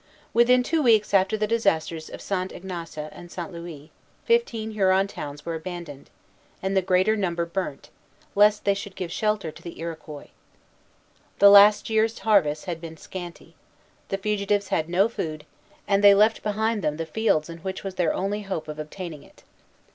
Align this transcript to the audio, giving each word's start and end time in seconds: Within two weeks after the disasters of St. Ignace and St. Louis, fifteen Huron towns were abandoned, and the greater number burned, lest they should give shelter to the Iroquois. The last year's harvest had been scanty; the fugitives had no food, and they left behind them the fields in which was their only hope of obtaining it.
Within 0.33 0.63
two 0.63 0.81
weeks 0.81 1.13
after 1.13 1.37
the 1.37 1.45
disasters 1.45 2.09
of 2.09 2.21
St. 2.23 2.51
Ignace 2.51 2.97
and 2.97 3.31
St. 3.31 3.53
Louis, 3.53 3.91
fifteen 4.25 4.71
Huron 4.71 5.05
towns 5.05 5.45
were 5.45 5.53
abandoned, 5.53 6.09
and 6.59 6.75
the 6.75 6.81
greater 6.81 7.15
number 7.15 7.45
burned, 7.45 7.89
lest 8.33 8.65
they 8.65 8.73
should 8.73 8.95
give 8.95 9.11
shelter 9.11 9.51
to 9.51 9.61
the 9.61 9.79
Iroquois. 9.79 10.29
The 11.37 11.51
last 11.51 11.87
year's 11.91 12.17
harvest 12.17 12.65
had 12.65 12.81
been 12.81 12.97
scanty; 12.97 13.53
the 14.09 14.17
fugitives 14.17 14.69
had 14.69 14.89
no 14.89 15.07
food, 15.07 15.45
and 15.87 16.03
they 16.03 16.15
left 16.15 16.41
behind 16.41 16.81
them 16.81 16.97
the 16.97 17.05
fields 17.05 17.47
in 17.47 17.59
which 17.59 17.83
was 17.83 17.93
their 17.93 18.11
only 18.11 18.41
hope 18.41 18.67
of 18.67 18.79
obtaining 18.79 19.21
it. 19.21 19.43